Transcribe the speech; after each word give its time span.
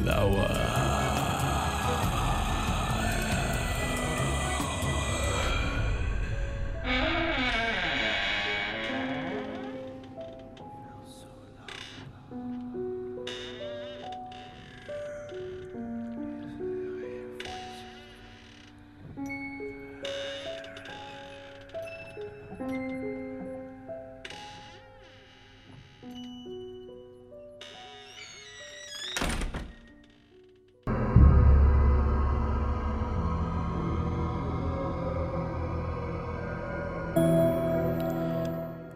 Lower. 0.00 0.91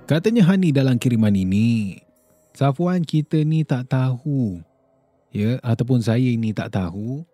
Katanya 0.07 0.47
Hani 0.47 0.71
dalam 0.71 1.03
kiriman 1.03 1.35
ini, 1.35 1.99
Safwan 2.55 3.03
kita 3.03 3.43
ni 3.43 3.67
tak 3.67 3.91
tahu, 3.91 4.63
ya, 5.35 5.59
ataupun 5.67 5.99
saya 5.99 6.31
ini 6.31 6.55
tak 6.55 6.79
tahu 6.79 7.27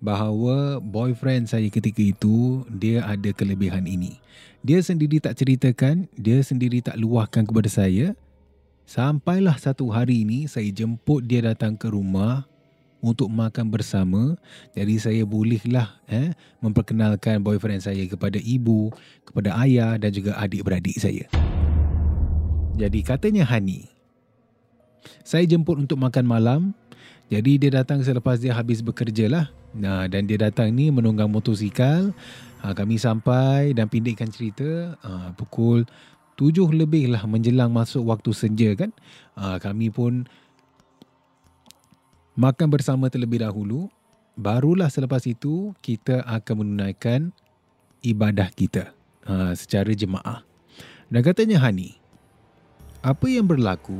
bahawa 0.00 0.80
boyfriend 0.80 1.52
saya 1.52 1.68
ketika 1.68 2.00
itu 2.00 2.64
dia 2.72 3.04
ada 3.04 3.36
kelebihan 3.36 3.84
ini. 3.84 4.16
Dia 4.64 4.80
sendiri 4.80 5.20
tak 5.20 5.44
ceritakan, 5.44 6.08
dia 6.16 6.40
sendiri 6.40 6.80
tak 6.80 6.96
luahkan 6.96 7.44
kepada 7.44 7.68
saya. 7.68 8.16
Sampailah 8.88 9.60
satu 9.60 9.92
hari 9.92 10.24
ini 10.24 10.48
saya 10.48 10.72
jemput 10.72 11.28
dia 11.28 11.44
datang 11.44 11.76
ke 11.76 11.92
rumah 11.92 12.48
untuk 13.04 13.28
makan 13.28 13.68
bersama. 13.68 14.40
Jadi 14.72 14.96
saya 14.96 15.22
bolehlah 15.28 16.00
eh, 16.08 16.32
memperkenalkan 16.64 17.44
boyfriend 17.44 17.84
saya 17.84 18.08
kepada 18.08 18.40
ibu, 18.40 18.88
kepada 19.28 19.52
ayah 19.68 20.00
dan 20.00 20.08
juga 20.16 20.40
adik-beradik 20.40 20.96
saya. 20.96 21.28
Jadi 22.80 23.04
katanya 23.04 23.44
Hani. 23.44 23.84
Saya 25.20 25.44
jemput 25.44 25.76
untuk 25.76 26.00
makan 26.00 26.24
malam. 26.24 26.60
Jadi 27.28 27.60
dia 27.60 27.84
datang 27.84 28.00
selepas 28.00 28.40
dia 28.40 28.56
habis 28.56 28.80
bekerja 28.80 29.28
lah. 29.28 29.52
Nah, 29.76 30.08
dan 30.08 30.24
dia 30.24 30.40
datang 30.40 30.72
ni 30.72 30.88
menunggang 30.88 31.28
motosikal. 31.28 32.08
Ha, 32.64 32.72
kami 32.72 32.96
sampai 32.96 33.76
dan 33.76 33.92
pindikkan 33.92 34.32
cerita. 34.32 34.96
Ha, 35.04 35.36
pukul 35.36 35.84
tujuh 36.40 36.72
lebih 36.72 37.12
lah 37.12 37.20
menjelang 37.28 37.68
masuk 37.68 38.08
waktu 38.08 38.32
senja 38.32 38.72
kan. 38.72 38.96
Ha, 39.36 39.60
kami 39.60 39.92
pun 39.92 40.24
makan 42.40 42.68
bersama 42.72 43.12
terlebih 43.12 43.44
dahulu. 43.44 43.92
Barulah 44.40 44.88
selepas 44.88 45.20
itu 45.28 45.76
kita 45.84 46.24
akan 46.24 46.64
menunaikan 46.64 47.28
ibadah 48.00 48.48
kita 48.56 48.96
ha, 49.28 49.52
secara 49.52 49.92
jemaah. 49.92 50.40
Dan 51.12 51.20
katanya 51.20 51.60
Hani, 51.60 51.99
apa 53.00 53.26
yang 53.32 53.48
berlaku, 53.48 53.96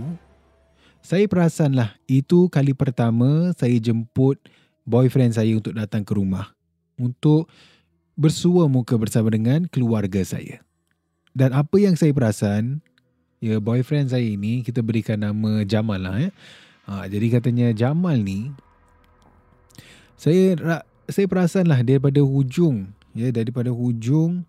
saya 1.00 1.24
perasanlah 1.24 1.96
itu 2.04 2.52
kali 2.52 2.76
pertama 2.76 3.56
saya 3.56 3.76
jemput 3.80 4.36
boyfriend 4.84 5.32
saya 5.32 5.56
untuk 5.56 5.72
datang 5.72 6.04
ke 6.04 6.12
rumah 6.12 6.52
untuk 7.00 7.48
bersua 8.12 8.68
muka 8.68 9.00
bersama 9.00 9.32
dengan 9.32 9.64
keluarga 9.72 10.20
saya. 10.20 10.60
Dan 11.32 11.56
apa 11.56 11.80
yang 11.80 11.96
saya 11.96 12.12
perasan, 12.12 12.84
ya 13.40 13.56
boyfriend 13.56 14.12
saya 14.12 14.28
ini 14.28 14.60
kita 14.60 14.84
berikan 14.84 15.24
nama 15.24 15.64
Jamal 15.64 16.04
lah 16.04 16.16
ya. 16.20 16.30
Ha, 16.84 17.08
jadi 17.08 17.40
katanya 17.40 17.72
Jamal 17.72 18.20
ni 18.20 18.52
saya 20.20 20.52
saya 21.08 21.24
perasanlah 21.24 21.80
daripada 21.80 22.20
hujung 22.20 22.92
ya 23.16 23.32
daripada 23.32 23.72
hujung 23.72 24.44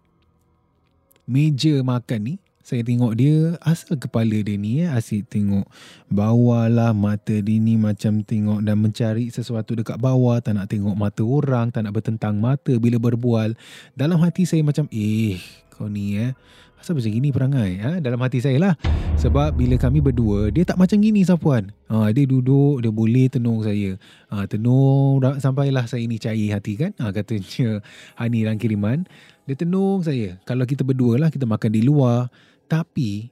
meja 1.23 1.79
makan 1.79 2.19
ni 2.19 2.35
saya 2.71 2.87
tengok 2.87 3.19
dia 3.19 3.59
asal 3.67 3.99
kepala 3.99 4.31
dia 4.31 4.55
ni 4.55 4.79
ya 4.79 4.95
asyik 4.95 5.27
tengok 5.27 5.67
bawah 6.07 6.71
lah 6.71 6.95
mata 6.95 7.35
dia 7.35 7.59
ni 7.59 7.75
macam 7.75 8.23
tengok 8.23 8.63
dan 8.63 8.79
mencari 8.79 9.27
sesuatu 9.27 9.75
dekat 9.75 9.99
bawah 9.99 10.39
tak 10.39 10.55
nak 10.55 10.71
tengok 10.71 10.95
mata 10.95 11.19
orang 11.19 11.67
tak 11.67 11.83
nak 11.83 11.91
bertentang 11.91 12.39
mata 12.39 12.71
bila 12.79 12.95
berbual. 12.95 13.59
Dalam 13.91 14.23
hati 14.23 14.47
saya 14.47 14.63
macam 14.63 14.87
eh 14.87 15.35
kau 15.67 15.91
ni 15.91 16.15
eh 16.15 16.31
asal 16.79 16.97
macam 16.97 17.11
gini 17.11 17.29
perangai 17.29 17.71
ha? 17.83 17.91
dalam 17.99 18.23
hati 18.23 18.39
saya 18.39 18.55
lah. 18.55 18.73
Sebab 19.19 19.59
bila 19.59 19.75
kami 19.75 19.99
berdua 19.99 20.47
dia 20.47 20.63
tak 20.63 20.79
macam 20.79 20.95
gini 21.03 21.27
Sapuan 21.27 21.75
ha, 21.91 22.07
dia 22.15 22.23
duduk 22.23 22.79
dia 22.79 22.87
boleh 22.87 23.27
tenung 23.27 23.59
saya. 23.67 23.99
Ha, 24.31 24.47
tenung 24.47 25.19
sampailah 25.43 25.91
saya 25.91 26.07
ni 26.07 26.23
cair 26.23 26.55
hati 26.55 26.79
kan? 26.79 26.95
Ha, 27.03 27.11
katanya 27.11 27.83
Hani 28.15 28.47
dalam 28.47 28.55
kiriman. 28.55 29.03
Dia 29.43 29.59
tenung 29.59 29.99
saya. 30.07 30.39
Kalau 30.47 30.63
kita 30.63 30.87
berdua 30.87 31.19
lah 31.19 31.27
kita 31.27 31.43
makan 31.43 31.69
di 31.75 31.83
luar 31.83 32.31
tapi 32.71 33.27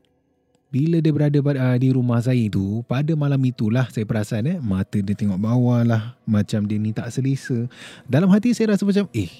bila 0.70 1.00
dia 1.00 1.16
berada 1.16 1.40
pada, 1.40 1.58
uh, 1.72 1.78
di 1.80 1.90
rumah 1.96 2.20
saya 2.20 2.38
itu, 2.38 2.84
pada 2.86 3.16
malam 3.16 3.40
itulah 3.42 3.88
saya 3.90 4.04
perasan 4.04 4.52
eh, 4.52 4.58
mata 4.60 5.00
dia 5.00 5.16
tengok 5.16 5.40
bawah 5.40 5.82
lah. 5.82 6.14
Macam 6.28 6.68
dia 6.68 6.78
ni 6.78 6.94
tak 6.94 7.10
selesa. 7.10 7.66
Dalam 8.06 8.30
hati 8.30 8.54
saya 8.54 8.76
rasa 8.76 8.86
macam, 8.86 9.08
eh, 9.16 9.32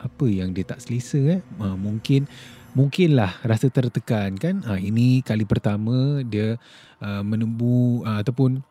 apa 0.00 0.26
yang 0.26 0.50
dia 0.50 0.66
tak 0.66 0.82
selesa 0.82 1.38
eh? 1.38 1.40
Uh, 1.62 1.78
mungkin, 1.78 2.26
mungkinlah 2.74 3.38
rasa 3.46 3.70
tertekan 3.70 4.34
kan. 4.34 4.66
Uh, 4.66 4.80
ini 4.80 5.22
kali 5.22 5.46
pertama 5.46 6.26
dia 6.26 6.58
uh, 6.98 7.22
menembu 7.22 8.02
uh, 8.02 8.18
ataupun 8.24 8.64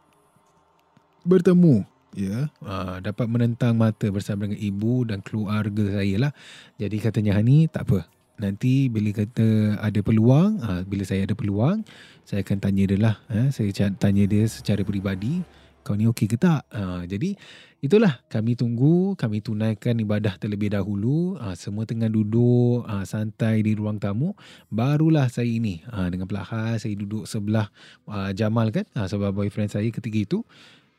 bertemu 1.23 1.87
ya 2.13 2.29
yeah, 2.29 2.43
uh, 2.61 3.01
dapat 3.01 3.25
menentang 3.25 3.73
mata 3.73 4.05
bersama 4.13 4.45
dengan 4.45 4.61
ibu 4.61 5.01
dan 5.07 5.25
keluarga 5.25 5.97
saya 5.97 6.29
lah 6.29 6.31
jadi 6.77 6.97
katanya 7.01 7.41
Hani 7.41 7.65
tak 7.65 7.89
apa 7.89 8.05
nanti 8.43 8.91
bila 8.91 9.15
kata 9.15 9.79
ada 9.79 9.99
peluang, 10.03 10.59
ha, 10.59 10.83
bila 10.83 11.07
saya 11.07 11.23
ada 11.23 11.31
peluang, 11.31 11.87
saya 12.27 12.43
akan 12.43 12.59
tanya 12.59 12.83
dia 12.83 12.99
lah. 12.99 13.15
Ha, 13.31 13.55
saya 13.55 13.71
tanya 13.95 14.27
dia 14.27 14.43
secara 14.51 14.83
peribadi, 14.83 15.39
kau 15.87 15.95
ni 15.95 16.03
okey 16.11 16.27
ke 16.27 16.35
tak? 16.35 16.67
Ha, 16.75 17.07
jadi 17.07 17.39
itulah 17.83 18.19
kami 18.31 18.55
tunggu, 18.55 19.15
kami 19.19 19.43
tunaikan 19.43 19.99
ibadah 19.99 20.35
terlebih 20.39 20.75
dahulu. 20.75 21.39
Ha, 21.39 21.55
semua 21.55 21.87
tengah 21.87 22.11
duduk 22.11 22.83
ha, 22.87 23.07
santai 23.07 23.63
di 23.63 23.75
ruang 23.75 23.99
tamu. 23.99 24.35
Barulah 24.67 25.31
saya 25.31 25.47
ini 25.47 25.83
ha, 25.91 26.11
dengan 26.11 26.27
perlahan 26.27 26.75
saya 26.79 26.95
duduk 26.99 27.23
sebelah 27.23 27.71
ha, 28.07 28.35
Jamal 28.35 28.71
kan, 28.75 28.83
ha, 28.95 29.07
sebab 29.07 29.31
boyfriend 29.31 29.71
saya 29.71 29.87
ketika 29.87 30.19
itu. 30.19 30.39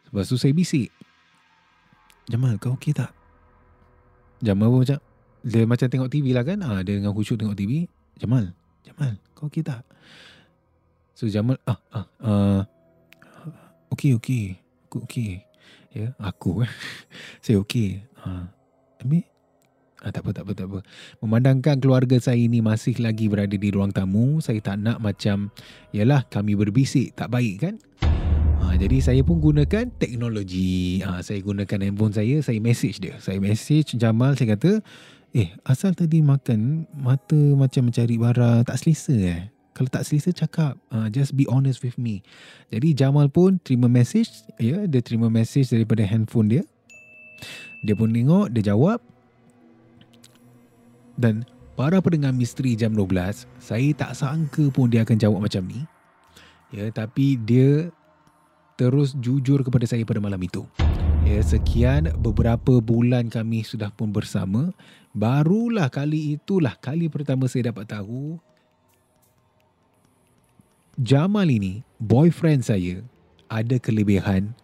Lepas 0.09 0.33
tu 0.33 0.41
saya 0.41 0.57
bisik. 0.57 0.89
Jamal 2.25 2.57
kau 2.57 2.77
okey 2.81 2.97
tak? 2.97 3.13
Jamal 4.45 4.69
pun 4.69 4.85
macam, 4.85 5.01
dia 5.45 5.69
macam 5.69 5.87
tengok 5.87 6.09
TV 6.09 6.33
lah 6.33 6.41
kan? 6.41 6.65
Ah 6.65 6.81
dia 6.81 6.97
dengan 6.97 7.13
khusyuk 7.13 7.37
tengok 7.37 7.55
TV 7.55 7.85
Jamal 8.17 8.57
Jamal 8.81 9.21
kau 9.37 9.53
okey 9.53 9.61
tak? 9.61 9.85
So 11.13 11.29
Jamal 11.29 11.61
ah 11.69 11.79
ah 11.93 12.07
uh, 12.25 12.61
okey 13.93 14.17
okey. 14.17 14.45
Aku 14.89 15.05
okey. 15.05 15.45
Ya 15.93 16.09
yeah, 16.09 16.11
aku 16.19 16.65
saya 17.45 17.61
okey. 17.61 18.01
Ah 18.19 18.49
uh, 19.05 19.23
Ah, 20.05 20.13
tak 20.13 20.21
apa, 20.21 20.37
tak 20.37 20.45
apa, 20.45 20.53
tak 20.53 20.67
apa. 20.69 20.79
Memandangkan 21.25 21.77
keluarga 21.81 22.21
saya 22.21 22.37
ini 22.37 22.61
masih 22.61 23.01
lagi 23.01 23.25
berada 23.25 23.57
di 23.57 23.69
ruang 23.73 23.89
tamu, 23.89 24.37
saya 24.37 24.61
tak 24.61 24.77
nak 24.77 25.01
macam, 25.01 25.49
yalah 25.97 26.29
kami 26.29 26.53
berbisik, 26.53 27.17
tak 27.17 27.33
baik 27.33 27.55
kan? 27.65 27.75
Ha, 28.05 28.15
Ha, 28.75 28.83
jadi 28.83 28.99
saya 28.99 29.21
pun 29.23 29.39
gunakan 29.39 29.87
teknologi. 30.03 30.99
Ha, 31.05 31.23
saya 31.23 31.39
gunakan 31.45 31.79
handphone 31.79 32.11
saya, 32.11 32.43
saya 32.43 32.59
message 32.59 32.99
dia. 32.99 33.15
Saya 33.23 33.39
message 33.39 33.95
Jamal, 33.95 34.35
saya 34.35 34.59
kata, 34.59 34.83
eh 35.35 35.51
asal 35.67 35.99
tadi 35.99 36.23
makan 36.23 36.87
mata 36.95 37.37
macam 37.59 37.91
mencari 37.91 38.17
barang 38.17 38.71
tak 38.71 38.79
selesa 38.79 39.15
eh. 39.19 39.43
Kalau 39.75 39.91
tak 39.91 40.07
selesa 40.07 40.31
cakap, 40.31 40.79
uh, 40.95 41.11
just 41.11 41.35
be 41.35 41.51
honest 41.51 41.83
with 41.83 41.99
me. 41.99 42.23
Jadi 42.71 42.95
Jamal 42.95 43.27
pun 43.27 43.59
terima 43.59 43.91
message, 43.91 44.31
ya, 44.63 44.79
yeah, 44.79 44.83
dia 44.87 45.03
terima 45.03 45.27
message 45.27 45.75
daripada 45.75 46.07
handphone 46.07 46.47
dia. 46.47 46.63
Dia 47.83 47.99
pun 47.99 48.15
tengok, 48.15 48.55
dia 48.55 48.71
jawab. 48.71 49.03
Dan 51.19 51.43
para 51.75 51.99
pendengar 51.99 52.31
misteri 52.31 52.79
jam 52.79 52.95
12, 52.95 53.51
saya 53.59 53.91
tak 53.99 54.15
sangka 54.15 54.71
pun 54.71 54.87
dia 54.87 55.03
akan 55.03 55.19
jawab 55.19 55.43
macam 55.43 55.67
ni. 55.67 55.83
Ya, 56.71 56.87
tapi 56.95 57.35
dia 57.43 57.91
terus 58.79 59.15
jujur 59.19 59.67
kepada 59.67 59.91
saya 59.91 60.07
pada 60.07 60.23
malam 60.23 60.39
itu. 60.39 60.63
Ya, 61.27 61.43
sekian 61.43 62.15
beberapa 62.23 62.79
bulan 62.79 63.27
kami 63.27 63.67
sudah 63.67 63.91
pun 63.91 64.15
bersama. 64.15 64.71
Barulah 65.15 65.87
kali 65.95 66.35
itulah 66.35 66.75
kali 66.75 67.07
pertama 67.07 67.47
saya 67.47 67.71
dapat 67.71 67.87
tahu 67.87 68.43
Jamal 70.95 71.51
ini, 71.51 71.83
boyfriend 71.99 72.63
saya, 72.63 73.03
ada 73.51 73.83
kelebihan 73.83 74.55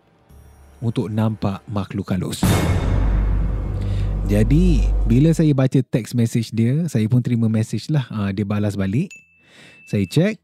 untuk 0.79 1.11
nampak 1.11 1.59
makhluk 1.67 2.07
halus. 2.15 2.47
Jadi, 4.31 4.87
bila 5.11 5.35
saya 5.35 5.51
baca 5.51 5.83
teks 5.83 6.15
message 6.15 6.55
dia, 6.55 6.87
saya 6.87 7.11
pun 7.11 7.19
terima 7.19 7.51
message 7.51 7.91
lah. 7.91 8.07
Ha, 8.15 8.31
dia 8.31 8.47
balas 8.47 8.79
balik. 8.79 9.11
Saya 9.91 10.07
check. 10.07 10.39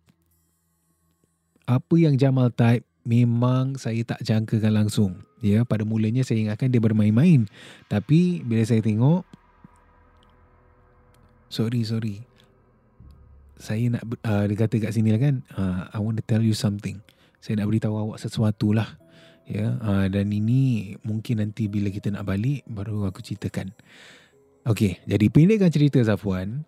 Apa 1.70 1.94
yang 1.94 2.18
Jamal 2.18 2.50
type, 2.50 2.82
memang 3.06 3.78
saya 3.78 4.02
tak 4.02 4.26
jangkakan 4.26 4.74
langsung. 4.74 5.22
Ya, 5.38 5.62
pada 5.62 5.86
mulanya 5.86 6.26
saya 6.26 6.42
ingatkan 6.42 6.74
dia 6.74 6.82
bermain-main. 6.82 7.46
Tapi 7.86 8.42
bila 8.42 8.66
saya 8.66 8.82
tengok 8.82 9.22
sorry 11.56 11.80
sorry. 11.88 12.16
Saya 13.56 13.88
nak 13.88 14.04
uh, 14.04 14.44
dia 14.44 14.56
kata 14.68 14.76
kat 14.76 14.92
sini 14.92 15.16
lah 15.16 15.20
kan, 15.24 15.40
uh, 15.56 15.88
I 15.88 15.98
want 16.04 16.20
to 16.20 16.24
tell 16.28 16.44
you 16.44 16.52
something. 16.52 17.00
Saya 17.40 17.64
nak 17.64 17.72
beritahu 17.72 17.96
awak 17.96 18.20
sesuatu 18.20 18.76
lah. 18.76 19.00
Ya, 19.48 19.80
uh, 19.80 20.10
dan 20.12 20.28
ini 20.28 20.98
mungkin 21.06 21.40
nanti 21.40 21.70
bila 21.70 21.88
kita 21.88 22.12
nak 22.12 22.28
balik 22.28 22.68
baru 22.68 23.08
aku 23.08 23.24
ceritakan. 23.24 23.72
Okey, 24.68 25.00
jadi 25.08 25.30
pendekkan 25.30 25.70
cerita 25.70 26.02
Zafwan, 26.02 26.66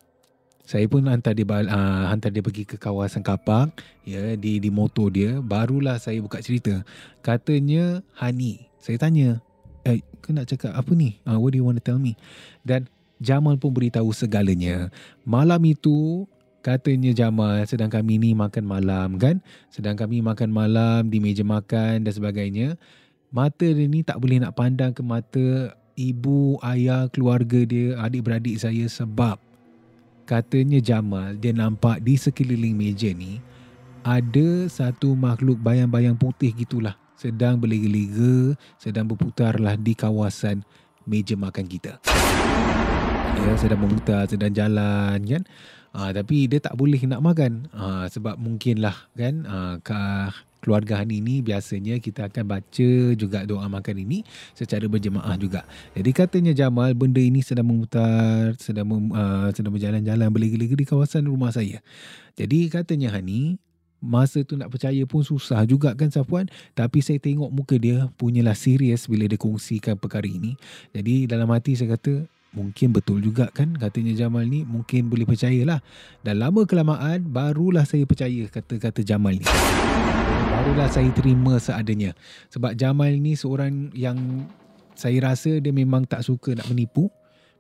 saya 0.69 0.85
pun 0.85 1.05
hantar 1.08 1.32
dia 1.32 1.49
uh, 1.49 2.05
hantar 2.12 2.29
dia 2.29 2.44
pergi 2.44 2.69
ke 2.69 2.76
kawasan 2.76 3.25
kapak 3.25 3.73
ya 4.05 4.37
di 4.37 4.61
di 4.61 4.69
motor 4.69 5.08
dia 5.08 5.41
barulah 5.41 5.96
saya 5.96 6.20
buka 6.20 6.44
cerita 6.44 6.84
katanya 7.25 8.05
Hani 8.12 8.69
saya 8.76 9.00
tanya 9.00 9.41
eh 9.88 10.05
kau 10.20 10.37
nak 10.37 10.44
cakap 10.44 10.76
apa 10.76 10.93
ni 10.93 11.17
uh, 11.25 11.41
what 11.41 11.56
do 11.56 11.58
you 11.58 11.64
want 11.64 11.81
to 11.81 11.84
tell 11.84 11.96
me 11.96 12.20
dan 12.69 12.84
Jamal 13.19 13.59
pun 13.59 13.75
beritahu 13.75 14.15
segalanya. 14.15 14.91
Malam 15.26 15.62
itu 15.67 16.26
katanya 16.62 17.11
Jamal 17.15 17.67
sedang 17.67 17.91
kami 17.91 18.19
ni 18.19 18.31
makan 18.35 18.65
malam 18.67 19.19
kan? 19.19 19.43
Sedang 19.70 19.99
kami 19.99 20.23
makan 20.23 20.50
malam 20.50 21.11
di 21.11 21.19
meja 21.19 21.43
makan 21.43 22.06
dan 22.06 22.12
sebagainya. 22.15 22.79
Mata 23.29 23.67
dia 23.67 23.87
ni 23.87 24.00
tak 24.06 24.23
boleh 24.23 24.41
nak 24.41 24.56
pandang 24.56 24.94
ke 24.94 25.03
mata 25.05 25.76
ibu 25.99 26.56
ayah 26.62 27.11
keluarga 27.11 27.67
dia 27.67 27.99
adik-beradik 27.99 28.56
saya 28.56 28.87
sebab 28.87 29.37
katanya 30.25 30.79
Jamal 30.79 31.35
dia 31.37 31.50
nampak 31.50 32.00
di 32.00 32.15
sekeliling 32.15 32.79
meja 32.79 33.11
ni 33.11 33.43
ada 34.06 34.70
satu 34.70 35.19
makhluk 35.19 35.59
bayang-bayang 35.59 36.15
putih 36.15 36.55
gitulah 36.55 36.94
sedang 37.19 37.59
berlega-lega 37.59 38.55
sedang 38.79 39.11
berputarlah 39.11 39.75
di 39.75 39.93
kawasan 39.99 40.62
meja 41.03 41.35
makan 41.35 41.67
kita. 41.67 41.99
Ya, 43.36 43.52
sedang 43.60 43.84
memutar, 43.84 44.25
sedang 44.25 44.54
jalan 44.56 45.19
kan. 45.28 45.42
Ha, 45.92 46.12
tapi 46.16 46.48
dia 46.48 46.62
tak 46.62 46.78
boleh 46.78 47.00
nak 47.04 47.20
makan. 47.20 47.69
Ha, 47.76 48.08
sebab 48.08 48.40
mungkinlah 48.40 48.96
kan 49.12 49.44
ha, 49.44 49.76
keluarga 50.58 51.00
Hani 51.00 51.22
ini 51.22 51.40
biasanya 51.40 51.96
kita 52.02 52.28
akan 52.28 52.44
baca 52.44 52.90
juga 53.14 53.46
doa 53.48 53.64
makan 53.66 53.96
ini 54.04 54.26
secara 54.52 54.84
berjemaah 54.84 55.34
juga. 55.40 55.64
Jadi 55.96 56.10
katanya 56.12 56.52
Jamal 56.52 56.92
benda 56.92 57.22
ini 57.22 57.40
sedang 57.40 57.70
memutar, 57.70 58.52
sedang 58.58 58.84
mem, 58.84 59.14
uh, 59.14 59.48
sedang 59.54 59.72
berjalan-jalan 59.72 60.28
berlega-lega 60.28 60.74
di 60.76 60.86
kawasan 60.86 61.24
rumah 61.31 61.54
saya. 61.54 61.81
Jadi 62.36 62.69
katanya 62.69 63.14
Hani 63.16 63.58
Masa 63.98 64.46
tu 64.46 64.54
nak 64.54 64.70
percaya 64.70 65.02
pun 65.10 65.26
susah 65.26 65.66
juga 65.66 65.90
kan 65.98 66.06
Safwan 66.06 66.46
Tapi 66.78 67.02
saya 67.02 67.19
tengok 67.19 67.50
muka 67.50 67.74
dia 67.82 68.06
Punyalah 68.14 68.54
serius 68.54 69.10
bila 69.10 69.26
dia 69.26 69.34
kongsikan 69.34 69.98
perkara 69.98 70.22
ini 70.22 70.54
Jadi 70.94 71.26
dalam 71.26 71.50
hati 71.50 71.74
saya 71.74 71.98
kata 71.98 72.31
Mungkin 72.56 72.96
betul 72.96 73.20
juga 73.20 73.52
kan 73.52 73.76
katanya 73.76 74.16
Jamal 74.16 74.48
ni 74.48 74.64
Mungkin 74.64 75.12
boleh 75.12 75.28
percayalah 75.28 75.84
Dan 76.24 76.40
lama 76.40 76.64
kelamaan 76.64 77.28
Barulah 77.28 77.84
saya 77.84 78.08
percaya 78.08 78.48
kata-kata 78.48 79.04
Jamal 79.04 79.36
ni 79.36 79.46
barulah 80.68 80.90
saya 80.92 81.08
terima 81.16 81.56
seadanya. 81.56 82.12
Sebab 82.52 82.76
Jamal 82.76 83.16
ni 83.16 83.32
seorang 83.38 83.88
yang 83.96 84.44
saya 84.92 85.32
rasa 85.32 85.56
dia 85.64 85.72
memang 85.72 86.04
tak 86.04 86.20
suka 86.26 86.52
nak 86.52 86.68
menipu. 86.68 87.08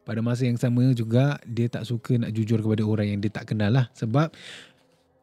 Pada 0.04 0.20
masa 0.20 0.44
yang 0.44 0.60
sama 0.60 0.92
juga 0.92 1.40
dia 1.48 1.72
tak 1.72 1.88
suka 1.88 2.20
nak 2.20 2.36
jujur 2.36 2.60
kepada 2.60 2.84
orang 2.84 3.16
yang 3.16 3.20
dia 3.24 3.32
tak 3.32 3.48
kenal 3.48 3.72
lah. 3.72 3.88
Sebab 3.96 4.28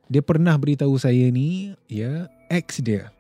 dia 0.10 0.22
pernah 0.26 0.58
beritahu 0.58 0.98
saya 0.98 1.30
ni, 1.30 1.78
ya, 1.86 2.26
ex 2.50 2.82
dia, 2.82 3.14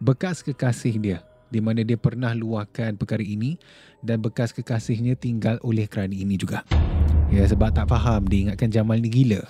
bekas 0.00 0.40
kekasih 0.44 0.96
dia, 1.00 1.18
di 1.50 1.60
mana 1.60 1.82
dia 1.82 1.98
pernah 1.98 2.32
luahkan 2.32 2.96
perkara 2.96 3.20
ini 3.20 3.58
dan 4.00 4.22
bekas 4.22 4.54
kekasihnya 4.54 5.18
tinggal 5.18 5.58
oleh 5.60 5.84
kerana 5.90 6.14
ini 6.14 6.38
juga. 6.38 6.64
Ya, 7.30 7.46
sebab 7.46 7.70
tak 7.70 7.90
faham 7.90 8.26
dia 8.26 8.48
ingatkan 8.48 8.70
Jamal 8.72 8.98
ni 8.98 9.10
gila. 9.10 9.42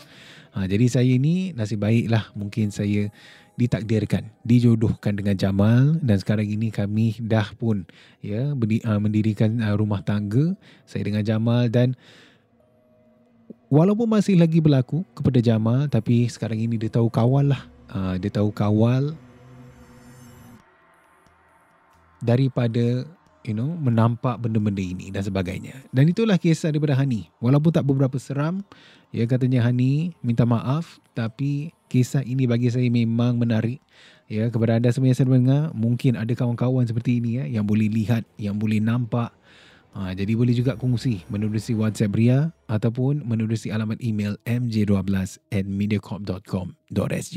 Ha, 0.50 0.66
jadi 0.66 0.90
saya 0.90 1.14
ni 1.14 1.54
nasib 1.54 1.78
baiklah 1.78 2.26
mungkin 2.34 2.74
saya 2.74 3.06
ditakdirkan, 3.54 4.32
dijodohkan 4.42 5.14
dengan 5.14 5.36
Jamal 5.36 6.00
dan 6.00 6.16
sekarang 6.16 6.48
ini 6.48 6.72
kami 6.72 7.20
dah 7.20 7.52
pun 7.54 7.84
ya 8.24 8.56
uh, 8.56 8.98
mendirikan 8.98 9.60
uh, 9.60 9.76
rumah 9.76 10.00
tangga 10.00 10.56
saya 10.88 11.04
dengan 11.04 11.20
Jamal 11.20 11.68
dan 11.68 11.92
walaupun 13.68 14.08
masih 14.08 14.40
lagi 14.40 14.64
berlaku 14.64 15.04
kepada 15.12 15.44
Jamal 15.44 15.92
tapi 15.92 16.24
sekarang 16.26 16.56
ini 16.56 16.80
dia 16.80 16.88
tahu 16.88 17.12
kawal 17.12 17.52
lah 17.52 17.62
uh, 17.92 18.16
dia 18.16 18.32
tahu 18.32 18.48
kawal 18.48 19.12
daripada 22.20 23.04
you 23.42 23.56
know 23.56 23.72
menampak 23.80 24.36
benda-benda 24.40 24.84
ini 24.84 25.08
dan 25.08 25.24
sebagainya 25.24 25.84
dan 25.92 26.04
itulah 26.08 26.36
kisah 26.36 26.68
daripada 26.72 26.92
Hani 26.96 27.32
walaupun 27.40 27.72
tak 27.72 27.88
beberapa 27.88 28.20
seram 28.20 28.60
ya 29.10 29.24
katanya 29.24 29.64
Hani 29.64 30.12
minta 30.20 30.44
maaf 30.44 31.00
tapi 31.16 31.72
kisah 31.90 32.22
ini 32.22 32.46
bagi 32.46 32.70
saya 32.70 32.86
memang 32.86 33.34
menarik. 33.36 33.82
Ya, 34.30 34.46
kepada 34.46 34.78
anda 34.78 34.94
semua 34.94 35.10
yang 35.10 35.18
sedang 35.18 35.42
mendengar, 35.42 35.74
mungkin 35.74 36.14
ada 36.14 36.30
kawan-kawan 36.38 36.86
seperti 36.86 37.18
ini 37.18 37.42
ya, 37.42 37.44
yang 37.58 37.66
boleh 37.66 37.90
lihat, 37.90 38.22
yang 38.38 38.54
boleh 38.54 38.78
nampak. 38.78 39.34
Ha, 39.90 40.14
jadi 40.14 40.38
boleh 40.38 40.54
juga 40.54 40.78
kongsi 40.78 41.26
menerusi 41.26 41.74
WhatsApp 41.74 42.14
Ria 42.14 42.54
ataupun 42.70 43.26
menerusi 43.26 43.74
alamat 43.74 43.98
email 43.98 44.38
mj12 44.46 45.42
at 45.50 45.66
mediacorp.com.sg. 45.66 47.36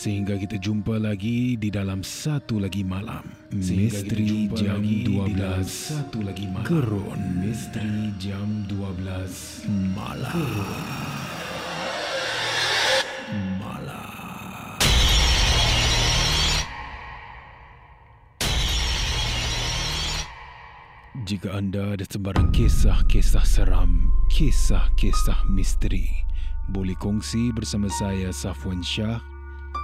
Sehingga 0.00 0.40
kita 0.40 0.56
jumpa 0.56 0.96
lagi 0.96 1.60
di 1.60 1.68
dalam 1.68 2.00
satu 2.00 2.56
lagi 2.56 2.80
malam. 2.80 3.20
Misteri 3.52 4.48
Jam 4.48 4.80
12 4.80 5.60
satu 5.68 6.24
lagi 6.24 6.48
malam. 6.48 6.64
Gerun 6.64 7.20
Misteri 7.36 8.08
Jam 8.16 8.64
12 8.64 9.68
Malam. 9.92 10.32
Gerun. 10.32 10.84
Jika 21.28 21.52
anda 21.52 21.94
ada 21.94 22.08
sebarang 22.08 22.48
kisah-kisah 22.56 23.44
seram, 23.44 24.08
kisah-kisah 24.32 25.44
misteri, 25.52 26.08
boleh 26.72 26.96
kongsi 26.96 27.52
bersama 27.52 27.92
saya 27.92 28.32
Safwan 28.32 28.80
Shah 28.80 29.29